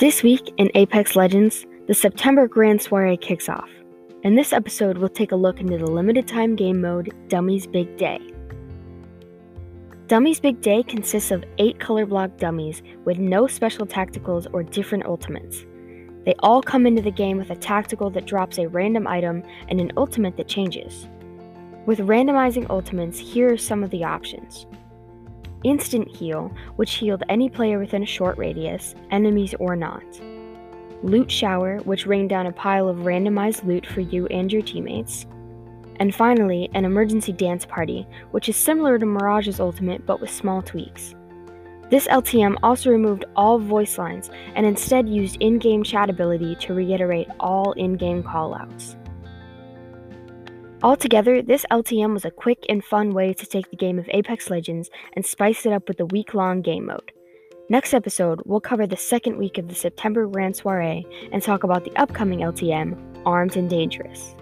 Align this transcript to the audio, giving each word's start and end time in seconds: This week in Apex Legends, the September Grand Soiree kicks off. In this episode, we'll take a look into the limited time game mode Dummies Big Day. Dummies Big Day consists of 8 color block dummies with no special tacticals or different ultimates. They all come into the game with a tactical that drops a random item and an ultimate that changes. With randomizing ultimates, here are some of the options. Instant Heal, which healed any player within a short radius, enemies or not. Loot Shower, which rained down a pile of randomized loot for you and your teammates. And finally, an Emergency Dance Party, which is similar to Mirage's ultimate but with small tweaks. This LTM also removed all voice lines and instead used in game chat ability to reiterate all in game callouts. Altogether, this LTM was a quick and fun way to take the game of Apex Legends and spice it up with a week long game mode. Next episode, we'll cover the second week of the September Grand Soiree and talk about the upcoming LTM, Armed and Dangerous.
This 0.00 0.22
week 0.22 0.54
in 0.56 0.70
Apex 0.74 1.14
Legends, 1.14 1.66
the 1.86 1.92
September 1.92 2.48
Grand 2.48 2.80
Soiree 2.80 3.18
kicks 3.18 3.50
off. 3.50 3.68
In 4.22 4.34
this 4.34 4.54
episode, 4.54 4.96
we'll 4.96 5.10
take 5.10 5.32
a 5.32 5.36
look 5.36 5.60
into 5.60 5.76
the 5.76 5.90
limited 5.90 6.26
time 6.26 6.56
game 6.56 6.80
mode 6.80 7.12
Dummies 7.28 7.66
Big 7.66 7.98
Day. 7.98 8.18
Dummies 10.06 10.40
Big 10.40 10.62
Day 10.62 10.82
consists 10.82 11.30
of 11.30 11.44
8 11.58 11.78
color 11.78 12.06
block 12.06 12.38
dummies 12.38 12.82
with 13.04 13.18
no 13.18 13.46
special 13.46 13.86
tacticals 13.86 14.46
or 14.54 14.62
different 14.62 15.04
ultimates. 15.04 15.66
They 16.24 16.34
all 16.38 16.62
come 16.62 16.86
into 16.86 17.02
the 17.02 17.10
game 17.10 17.36
with 17.36 17.50
a 17.50 17.56
tactical 17.56 18.08
that 18.12 18.24
drops 18.24 18.56
a 18.56 18.68
random 18.68 19.06
item 19.06 19.42
and 19.68 19.82
an 19.82 19.92
ultimate 19.98 20.34
that 20.38 20.48
changes. 20.48 21.08
With 21.84 21.98
randomizing 21.98 22.70
ultimates, 22.70 23.18
here 23.18 23.52
are 23.52 23.58
some 23.58 23.84
of 23.84 23.90
the 23.90 24.04
options. 24.04 24.66
Instant 25.64 26.08
Heal, 26.08 26.52
which 26.76 26.94
healed 26.94 27.22
any 27.28 27.48
player 27.48 27.78
within 27.78 28.02
a 28.02 28.06
short 28.06 28.38
radius, 28.38 28.94
enemies 29.10 29.54
or 29.58 29.76
not. 29.76 30.04
Loot 31.02 31.30
Shower, 31.30 31.78
which 31.78 32.06
rained 32.06 32.30
down 32.30 32.46
a 32.46 32.52
pile 32.52 32.88
of 32.88 32.98
randomized 32.98 33.64
loot 33.64 33.86
for 33.86 34.00
you 34.00 34.26
and 34.26 34.52
your 34.52 34.62
teammates. 34.62 35.26
And 35.96 36.14
finally, 36.14 36.70
an 36.74 36.84
Emergency 36.84 37.32
Dance 37.32 37.66
Party, 37.66 38.06
which 38.30 38.48
is 38.48 38.56
similar 38.56 38.98
to 38.98 39.06
Mirage's 39.06 39.60
ultimate 39.60 40.06
but 40.06 40.20
with 40.20 40.30
small 40.30 40.62
tweaks. 40.62 41.14
This 41.90 42.06
LTM 42.06 42.56
also 42.62 42.90
removed 42.90 43.24
all 43.34 43.58
voice 43.58 43.98
lines 43.98 44.30
and 44.54 44.64
instead 44.64 45.08
used 45.08 45.36
in 45.40 45.58
game 45.58 45.82
chat 45.82 46.08
ability 46.08 46.54
to 46.60 46.74
reiterate 46.74 47.28
all 47.40 47.72
in 47.72 47.96
game 47.96 48.22
callouts. 48.22 48.94
Altogether, 50.82 51.42
this 51.42 51.66
LTM 51.70 52.14
was 52.14 52.24
a 52.24 52.30
quick 52.30 52.64
and 52.70 52.82
fun 52.82 53.12
way 53.12 53.34
to 53.34 53.44
take 53.44 53.68
the 53.68 53.76
game 53.76 53.98
of 53.98 54.08
Apex 54.08 54.48
Legends 54.48 54.88
and 55.14 55.26
spice 55.26 55.66
it 55.66 55.74
up 55.74 55.86
with 55.86 56.00
a 56.00 56.06
week 56.06 56.32
long 56.32 56.62
game 56.62 56.86
mode. 56.86 57.12
Next 57.68 57.92
episode, 57.92 58.40
we'll 58.46 58.60
cover 58.60 58.86
the 58.86 58.96
second 58.96 59.36
week 59.36 59.58
of 59.58 59.68
the 59.68 59.74
September 59.74 60.26
Grand 60.26 60.56
Soiree 60.56 61.06
and 61.32 61.42
talk 61.42 61.64
about 61.64 61.84
the 61.84 61.94
upcoming 61.96 62.38
LTM, 62.40 62.96
Armed 63.26 63.58
and 63.58 63.68
Dangerous. 63.68 64.34